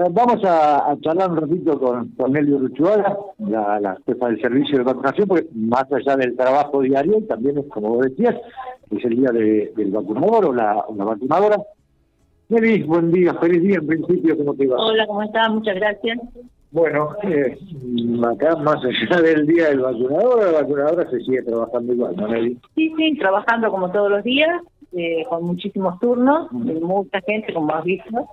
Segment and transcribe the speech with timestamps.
[0.00, 4.84] Eh, vamos a, charlar un ratito con, con Nelly Ruchuaga, la, jefa del servicio de
[4.84, 8.34] vacunación, porque más allá del trabajo diario, también es, como vos decías,
[8.90, 11.60] es el día del vacunador o la, vacunadora.
[12.48, 14.76] Nelly, buen día, feliz día en principio, ¿cómo te va?
[14.78, 15.50] Hola, ¿cómo estás?
[15.50, 16.18] Muchas gracias.
[16.70, 17.58] Bueno, eh,
[18.26, 22.58] acá más allá del día del vacunador, la vacunadora se sigue trabajando igual, ¿no, Nelly?
[22.74, 24.62] Sí, sí, trabajando como todos los días,
[24.92, 28.28] eh, con muchísimos turnos, mucha gente, como has visto.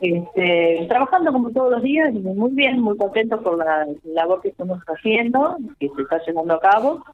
[0.00, 4.80] Este, trabajando como todos los días, muy bien, muy contento por la labor que estamos
[4.86, 7.04] haciendo, que se está llevando a cabo.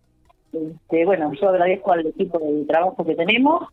[0.52, 3.68] Este, bueno, yo agradezco al equipo de trabajo que tenemos,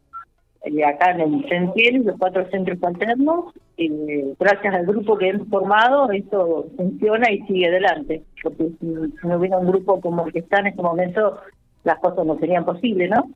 [0.64, 5.48] eh, acá en el CENTIEL, los cuatro centros alternos, eh, gracias al grupo que hemos
[5.48, 10.40] formado, esto funciona y sigue adelante, porque si no hubiera un grupo como el que
[10.40, 11.38] está en este momento,
[11.84, 13.30] las cosas no serían posibles, ¿no?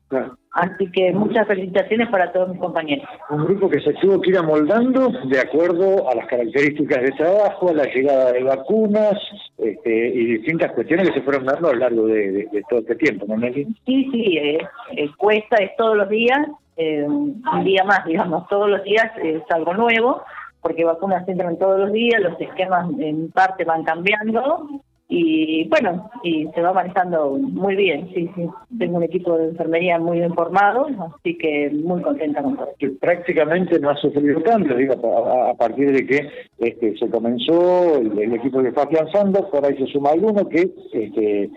[0.52, 3.06] Así que muchas felicitaciones para todos mis compañeros.
[3.30, 7.68] Un grupo que se tuvo que ir amoldando de acuerdo a las características de trabajo,
[7.68, 9.18] a la llegada de vacunas
[9.58, 13.26] este, y distintas cuestiones que se fueron dando a lo largo de, todo este tiempo,
[13.28, 13.66] ¿no, Nelly?
[13.84, 14.58] Sí, sí, eh,
[14.96, 16.40] eh, cuesta, es todos los días,
[16.76, 20.22] eh, un día más, digamos, todos los días es algo nuevo,
[20.62, 26.46] porque vacunas entran todos los días, los esquemas en parte van cambiando y bueno, y
[26.54, 28.46] se va manejando muy bien, sí, sí.
[28.78, 32.68] Tengo un equipo de enfermería muy bien formado, así que muy contenta con todo.
[33.00, 36.28] Prácticamente no ha sufrido cambio, digo, a, partir de que
[36.58, 41.50] este, se comenzó el, equipo que fue afianzando, por ahí se suma alguno que este,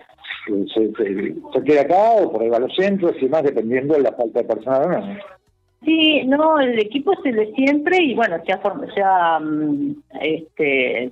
[0.74, 4.00] se, se, queda acá o por ahí va a los centros y más dependiendo de
[4.00, 5.16] la falta de personal o no.
[5.84, 8.60] Sí, no, el equipo es el de siempre y bueno, se ha,
[8.94, 11.10] se ha, mm, este,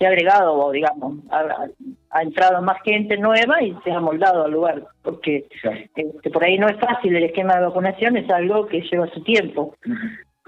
[0.00, 4.82] se ha agregado, digamos, ha, entrado más gente nueva y se ha moldado al lugar,
[5.02, 9.06] porque este, por ahí no es fácil el esquema de vacunación, es algo que lleva
[9.08, 9.74] su tiempo.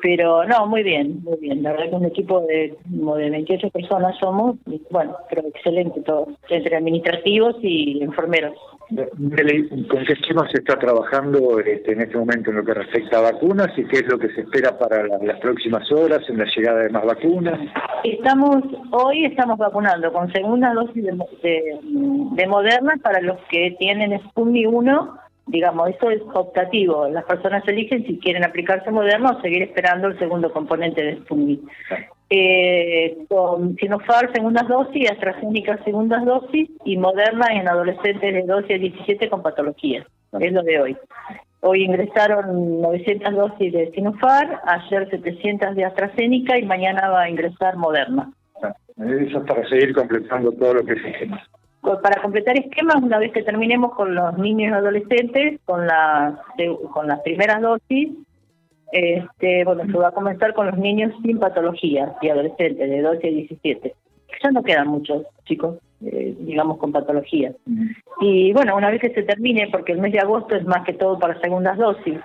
[0.01, 1.63] Pero no, muy bien, muy bien.
[1.63, 6.01] La verdad que un equipo de como de 28 personas somos, y, bueno, pero excelente
[6.01, 8.55] todo, entre administrativos y enfermeros.
[8.89, 13.33] ¿Con qué esquema se está trabajando este, en este momento en lo que respecta a
[13.33, 16.83] vacunas y qué es lo que se espera para las próximas horas en la llegada
[16.83, 17.61] de más vacunas?
[18.05, 24.21] Estamos hoy estamos vacunando con segunda dosis de, de, de Moderna para los que tienen
[24.29, 27.09] Sputnik 1 digamos, eso es optativo.
[27.09, 31.61] Las personas eligen si quieren aplicarse Moderna o seguir esperando el segundo componente de Sputnik.
[32.31, 38.79] Eh, con Sinopharm segundas dosis, AstraZeneca segundas dosis y Moderna en adolescentes de 12 a
[38.79, 40.07] 17 con patologías.
[40.41, 40.97] Es lo de hoy.
[41.65, 47.77] Hoy ingresaron 900 dosis de Sinopharm, ayer 700 de AstraZeneca y mañana va a ingresar
[47.77, 48.33] Moderna.
[48.99, 51.31] Eso para seguir completando todo lo que se
[52.03, 56.41] para completar esquemas, una vez que terminemos con los niños y adolescentes, con, la,
[56.93, 58.11] con las primeras dosis,
[58.93, 63.27] este, bueno, se va a comenzar con los niños sin patologías y adolescentes de 12
[63.27, 63.95] a 17.
[64.43, 67.55] Ya no quedan muchos chicos, eh, digamos, con patologías.
[68.21, 70.95] Y bueno, una vez que se termine, porque el mes de agosto es más que
[70.95, 72.19] todo para segundas dosis,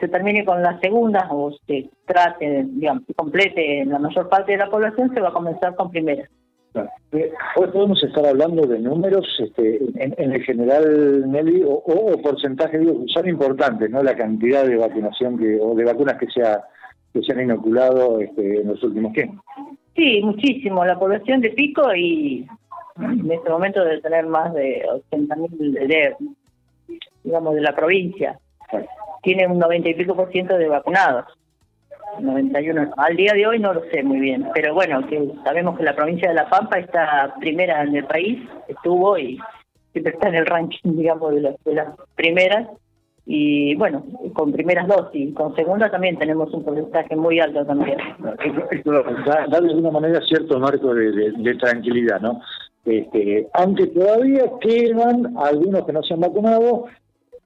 [0.00, 4.58] se termine con las segundas o se trate, digamos, se complete la mayor parte de
[4.58, 6.28] la población, se va a comenzar con primeras.
[7.54, 13.04] Hoy podemos estar hablando de números este, en, el general, Nelly, o, o, porcentaje, digo,
[13.08, 14.02] son importantes, ¿no?
[14.02, 16.64] La cantidad de vacunación que, o de vacunas que se, ha,
[17.12, 19.44] que se han inoculado este, en los últimos tiempos.
[19.94, 20.84] Sí, muchísimo.
[20.84, 22.46] La población de Pico y
[22.96, 26.16] en este momento debe tener más de 80.000 de,
[27.24, 28.38] digamos, de la provincia.
[29.22, 31.26] Tiene un 90 y pico por ciento de vacunados.
[32.18, 32.90] 91.
[32.96, 35.96] Al día de hoy no lo sé muy bien, pero bueno, que sabemos que la
[35.96, 38.38] provincia de La Pampa está primera en el país,
[38.68, 39.38] estuvo y
[39.92, 42.68] siempre está en el ranking, digamos, de las, de las primeras.
[43.24, 44.04] Y bueno,
[44.34, 47.96] con primeras dosis, con segunda también tenemos un porcentaje muy alto también.
[48.18, 52.40] Da, de alguna manera cierto marco de, tranquilidad, ¿no?
[52.84, 56.86] Este, aunque todavía quedan algunos que no se han vacunado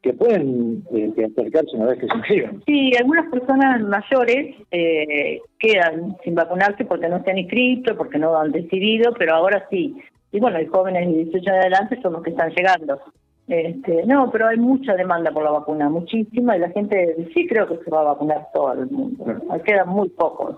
[0.02, 2.62] que pueden eh, acercarse una vez que se inscriban.
[2.64, 8.36] Sí, algunas personas mayores eh, quedan sin vacunarse porque no se han inscrito, porque no
[8.38, 9.96] han decidido, pero ahora sí.
[10.30, 13.00] Y bueno, los jóvenes de 18 en adelante son los que están llegando.
[13.48, 17.68] Este, no, pero hay mucha demanda por la vacuna, muchísima, y la gente sí creo
[17.68, 19.24] que se va a vacunar todo el mundo.
[19.64, 20.56] Quedan muy pocos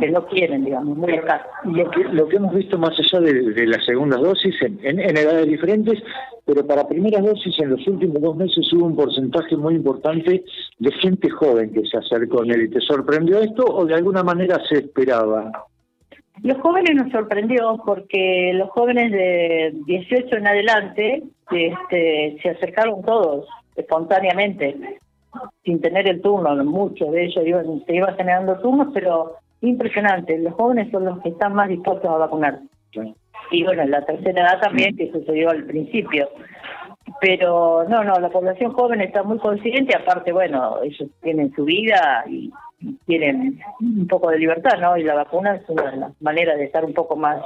[0.00, 1.46] que no quieren, digamos, muy escasos.
[1.64, 5.46] Lo que, lo que hemos visto más allá de, la segunda dosis, en, en, edades
[5.46, 6.02] diferentes,
[6.46, 10.42] pero para primeras dosis en los últimos dos meses hubo un porcentaje muy importante
[10.78, 12.62] de gente joven que se acercó en él.
[12.62, 15.52] ¿Y te sorprendió esto o de alguna manera se esperaba?
[16.42, 23.46] Los jóvenes nos sorprendió porque los jóvenes de 18 en adelante este, se acercaron todos
[23.76, 24.76] espontáneamente,
[25.64, 26.56] sin tener el turno.
[26.64, 30.36] Muchos de ellos iban, se iban generando turnos, pero impresionante.
[30.38, 32.58] Los jóvenes son los que están más dispuestos a vacunar.
[33.52, 36.28] Y bueno, la tercera edad también, que sucedió al principio.
[37.20, 42.24] Pero no, no, la población joven está muy consciente, aparte, bueno, ellos tienen su vida
[42.28, 42.50] y
[43.06, 44.96] tienen un poco de libertad, ¿no?
[44.96, 47.40] Y la vacuna es una manera de estar un poco más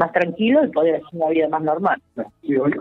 [0.00, 2.00] más tranquilo y poder hacer una vida más normal.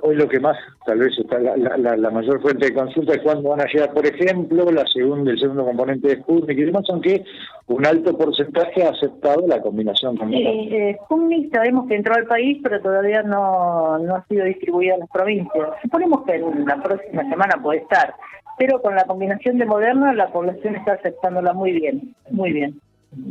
[0.04, 1.58] hoy, lo que más, tal vez, está la,
[1.98, 5.40] la, mayor fuente de consulta es cuándo van a llegar, por ejemplo, la segunda, el
[5.40, 7.24] segundo componente de Sputnik y demás, aunque
[7.68, 12.26] un alto porcentaje ha aceptado la combinación con Sí, eh, Sputnik sabemos que entró al
[12.26, 15.70] país, pero todavía no, no ha sido distribuida en las provincias.
[15.82, 18.14] Suponemos que en la próxima semana puede estar
[18.60, 22.80] pero con la combinación de Moderna la población está aceptándola muy bien, muy bien.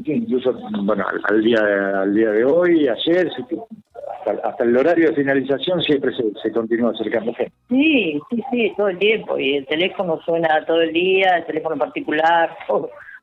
[0.05, 1.61] incluso, bueno, al, día
[2.01, 3.31] al día de hoy, ayer,
[4.43, 7.33] hasta, el horario de finalización siempre se, continúa acercando
[7.69, 11.77] Sí, sí, sí, todo el tiempo, y el teléfono suena todo el día, el teléfono
[11.77, 12.57] particular,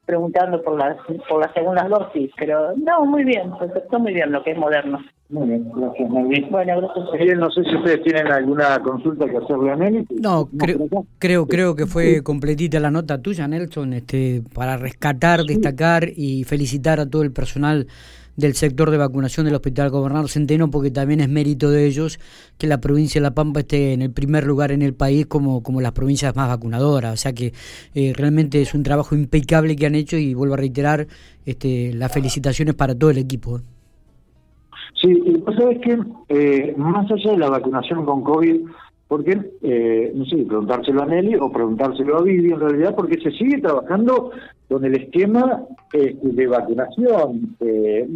[0.06, 0.98] preguntando por las
[1.28, 4.57] por las segundas dosis, pero no, muy bien, se aceptó muy bien lo que es
[4.57, 5.04] Moderna.
[5.28, 6.10] Muy bien, gracias,
[6.52, 7.38] Bueno, gracias.
[7.40, 10.06] no sé si ustedes tienen alguna consulta que hacerle a Nelly.
[10.22, 10.78] No, creo,
[11.18, 17.00] creo, creo que fue completita la nota tuya, Nelson, este, para rescatar, destacar y felicitar
[17.00, 17.88] a todo el personal
[18.36, 22.20] del sector de vacunación del Hospital Gobernador Centeno, porque también es mérito de ellos
[22.58, 25.64] que la provincia de La Pampa esté en el primer lugar en el país como,
[25.64, 27.14] como las provincias más vacunadoras.
[27.14, 27.54] O sea que
[27.94, 31.08] eh, realmente es un trabajo impecable que han hecho y vuelvo a reiterar
[31.46, 33.62] este, las felicitaciones para todo el equipo.
[35.02, 36.00] Sí, y vos sabés que
[36.30, 38.62] eh, más allá de la vacunación con COVID,
[39.07, 43.31] porque, eh, no sé, preguntárselo a Nelly o preguntárselo a Vivi en realidad, porque se
[43.31, 44.31] sigue trabajando
[44.68, 45.63] con el esquema
[45.94, 48.07] eh, de vacunación, eh,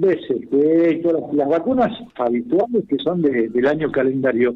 [0.49, 4.55] que todas las, vacunas habituales que son del año calendario.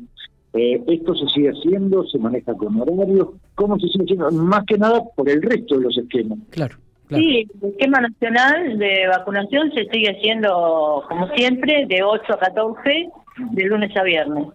[0.53, 4.31] Eh, esto se sigue haciendo, se maneja con horarios, ¿cómo se sigue haciendo?
[4.31, 6.37] Más que nada por el resto de los esquemas.
[6.51, 6.77] Claro.
[7.09, 13.09] Sí, el esquema nacional de vacunación se sigue haciendo, como siempre, de 8 a 14,
[13.51, 14.47] de lunes a viernes.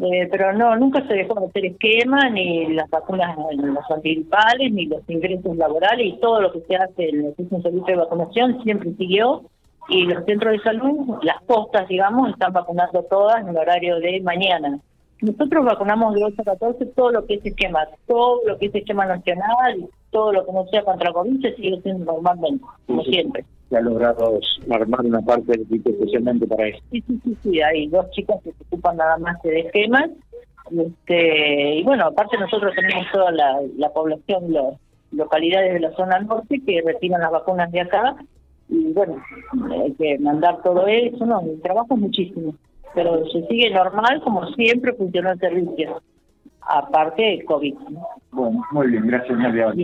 [0.00, 4.86] Eh, pero no, nunca se dejó de hacer esquema, ni las vacunas, los antigripales, ni
[4.86, 8.92] los ingresos laborales, y todo lo que se hace en el servicio de vacunación siempre
[8.94, 9.42] siguió.
[9.88, 14.20] Y los centros de salud, las postas, digamos, están vacunando todas en el horario de
[14.22, 14.80] mañana.
[15.24, 18.74] Nosotros vacunamos de 8 a 14 todo lo que es esquema, todo lo que es
[18.74, 23.42] esquema nacional, todo lo que no sea contra COVID se sigue siendo normalmente, como siempre.
[23.70, 24.38] Se ha logrado
[24.70, 26.78] armar una parte del equipo especialmente para eso.
[26.90, 30.10] Sí, sí, sí, sí, hay dos chicas que se ocupan nada más de esquemas.
[30.70, 34.74] Este, y bueno, aparte nosotros tenemos toda la, la población, las
[35.10, 38.14] localidades de la zona norte que reciban las vacunas de acá.
[38.68, 39.16] Y bueno,
[39.70, 42.54] hay que mandar todo eso, no, el trabajo es muchísimo
[42.94, 46.00] pero se sigue normal como siempre funcionó el servicio,
[46.60, 47.74] aparte del COVID.
[48.30, 49.74] Bueno, muy bien, gracias Nadia.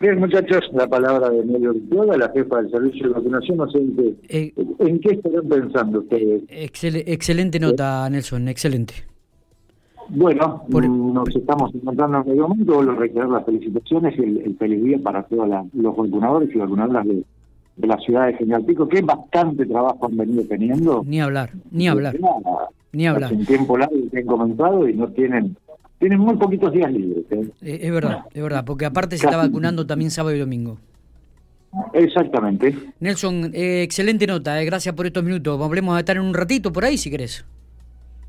[0.00, 3.56] Bien, muchachos, la palabra de Nelly Urquiola, la jefa del servicio de vacunación.
[3.56, 6.42] No sé en qué, eh, ¿en qué estarán pensando ustedes.
[6.50, 8.94] excelente nota, Nelson, excelente.
[10.08, 14.98] Bueno, nos estamos encontrando en medio mundo, lo reiterar las felicitaciones y el, feliz día
[15.02, 17.24] para todos los vacunadores y vacunadoras de,
[17.76, 21.02] de la ciudad de General Pico, que bastante trabajo han venido teniendo.
[21.06, 22.16] Ni hablar, ni hablar.
[22.92, 23.32] ni hablar.
[23.32, 25.56] En tiempo largo que han comenzado y no tienen
[25.98, 27.24] tienen muy poquitos días libres.
[27.30, 27.48] ¿eh?
[27.62, 30.76] Eh, es verdad, es verdad, porque aparte se está vacunando también sábado y domingo.
[31.92, 32.76] Exactamente.
[33.00, 35.58] Nelson, eh, excelente nota, gracias por estos minutos.
[35.58, 37.44] Volvemos a estar en un ratito por ahí si querés.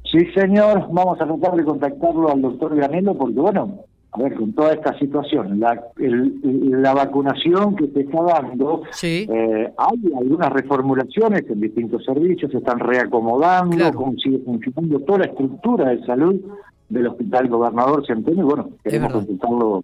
[0.10, 3.82] Sí, señor, vamos a tratar de contactarlo al doctor Granelo porque, bueno,
[4.15, 10.13] a ver, con toda esta situación, la, la vacunación que se está dando, eh, hay
[10.17, 13.75] algunas reformulaciones en distintos servicios, se están reacomodando,
[14.24, 16.39] sigue funcionando toda la estructura de salud
[16.88, 19.84] del Hospital Gobernador Centeno, y bueno, queremos consultarlo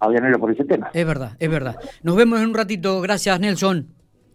[0.00, 0.90] a Vianelo por ese tema.
[0.92, 1.76] Es verdad, es verdad.
[2.02, 3.97] Nos vemos en un ratito, gracias Nelson.